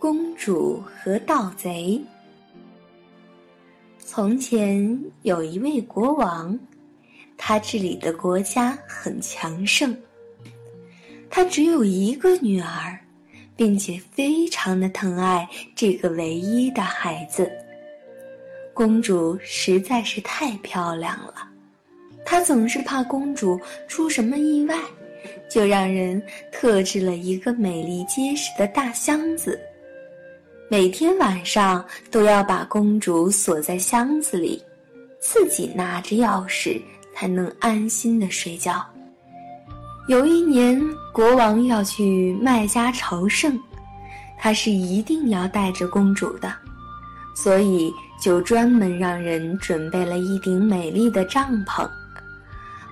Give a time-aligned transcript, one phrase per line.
[0.00, 2.00] 公主和盗贼。
[3.98, 6.58] 从前有一位国王，
[7.36, 9.94] 他治理的国家很强盛。
[11.28, 12.98] 他只有一个女儿，
[13.54, 17.52] 并且非常的疼爱这个唯一的孩子。
[18.72, 21.46] 公主实在是太漂亮了，
[22.24, 24.74] 他总是怕公主出什么意外。
[25.50, 29.60] 就让人特制了一个美丽结实的大箱子，
[30.72, 34.62] 每天晚上都要把公主锁在箱子里，
[35.18, 36.80] 自己拿着钥匙
[37.12, 38.80] 才能安心的睡觉。
[40.06, 40.80] 有一年，
[41.12, 43.58] 国王要去麦加朝圣，
[44.38, 46.54] 他是一定要带着公主的，
[47.34, 47.92] 所以
[48.22, 51.84] 就专门让人准备了一顶美丽的帐篷。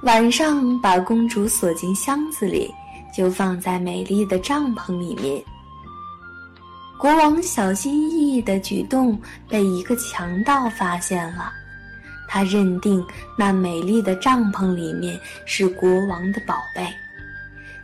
[0.03, 2.69] 晚上把公主锁进箱子里，
[3.17, 5.41] 就放在美丽的帐篷里面。
[6.99, 9.17] 国王小心翼翼的举动
[9.49, 11.53] 被一个强盗发现了，
[12.27, 16.93] 他认定那美丽的帐篷里面是国王的宝贝，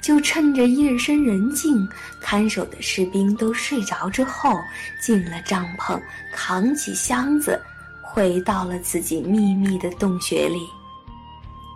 [0.02, 1.88] 就趁着夜深人静，
[2.20, 4.58] 看守的士兵都睡着之后，
[5.00, 5.96] 进了帐篷，
[6.32, 7.60] 扛起箱子，
[8.02, 10.68] 回到了自己秘密的洞穴里。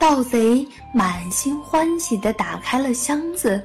[0.01, 3.65] 盗贼满心欢喜地打开了箱子，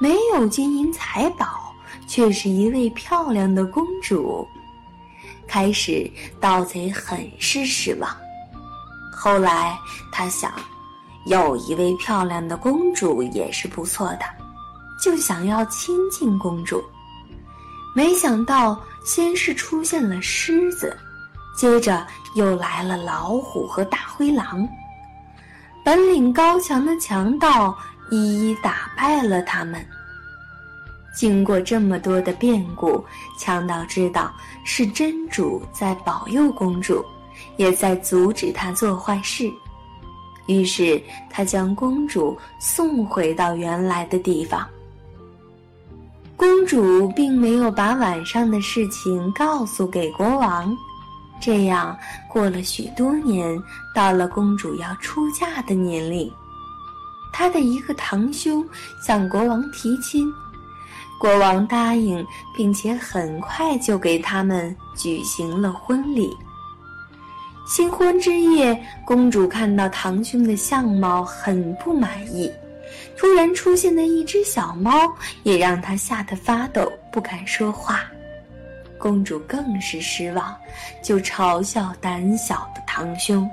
[0.00, 1.63] 没有金银财宝，
[2.06, 4.46] 却是一位漂亮的公主。
[5.46, 6.10] 开始，
[6.40, 8.10] 盗贼很是失望。
[9.12, 9.78] 后来，
[10.10, 10.52] 他想，
[11.26, 14.20] 有一位漂亮的公主也是不错的，
[15.02, 16.82] 就想要亲近公主。
[17.94, 20.96] 没想到，先是出现了狮子，
[21.56, 24.66] 接着又来了老虎和大灰狼。
[25.84, 27.76] 本领高强的强盗
[28.10, 29.86] 一一打败了他们。
[31.14, 33.02] 经过这么多的变故，
[33.38, 34.32] 强盗知道
[34.64, 37.04] 是真主在保佑公主，
[37.56, 39.50] 也在阻止她做坏事。
[40.46, 44.66] 于是他将公主送回到原来的地方。
[46.36, 50.76] 公主并没有把晚上的事情告诉给国王。
[51.40, 51.96] 这样
[52.28, 53.58] 过了许多年，
[53.94, 56.30] 到了公主要出嫁的年龄，
[57.32, 58.66] 她的一个堂兄
[59.02, 60.30] 向国王提亲，
[61.18, 66.36] 国王答应，并且很快就给他们举行了婚礼。
[67.66, 72.52] 新婚之夜，公主看到堂兄的相貌很不满意，
[73.16, 74.92] 突然出现的一只小猫
[75.44, 78.02] 也让她吓得发抖，不敢说话。
[78.98, 80.54] 公主更是失望，
[81.02, 83.48] 就嘲笑胆小的堂兄。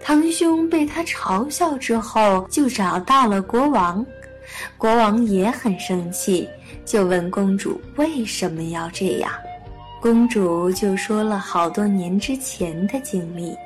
[0.00, 4.04] 堂兄被他嘲笑之后，就找到了国王。
[4.76, 6.48] 国王也很生气，
[6.84, 9.30] 就问公主为什么要这样。
[10.00, 13.56] 公主就说了好多年之前的经历，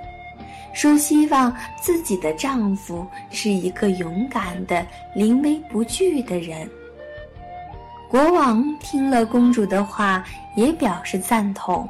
[0.72, 6.68] 说希望自己的丈夫是一个勇敢的、临危不惧的人。
[8.08, 10.24] 国王听了公主的话，
[10.56, 11.88] 也表示赞同。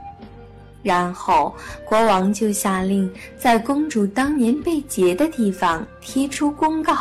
[0.82, 6.94] 然后，国王就下令在公主当年被劫的地方贴出公告，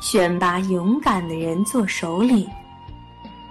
[0.00, 2.48] 选拔勇敢的人做首领。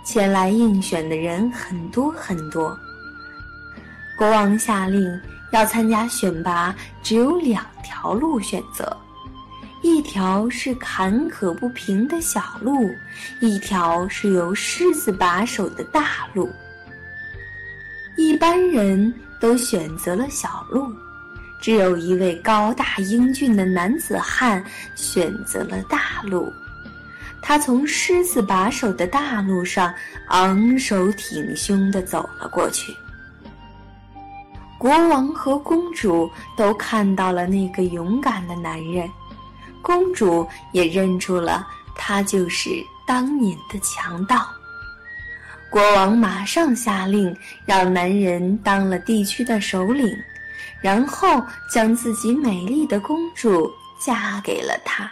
[0.03, 2.77] 前来应选的人很多很多。
[4.17, 8.95] 国王下令要参加选拔，只有两条路选择。
[9.81, 12.89] 一条是坎坷不平的小路，
[13.39, 16.49] 一条是由狮子把守的大路。
[18.17, 20.93] 一般人都选择了小路，
[21.59, 24.63] 只有一位高大英俊的男子汉
[24.95, 26.51] 选择了大路。
[27.41, 29.93] 他从狮子把守的大路上
[30.27, 32.93] 昂首挺胸地走了过去。
[34.77, 39.09] 国王和公主都看到了那个勇敢的男人。
[39.81, 42.69] 公主也认出了他就是
[43.07, 44.45] 当年的强盗。
[45.69, 47.35] 国王马上下令，
[47.65, 50.15] 让男人当了地区的首领，
[50.81, 55.11] 然后将自己美丽的公主嫁给了他。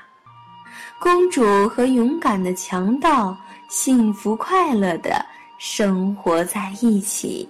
[0.99, 3.37] 公主和勇敢的强盗
[3.69, 5.23] 幸福快乐的
[5.57, 7.47] 生活在一起。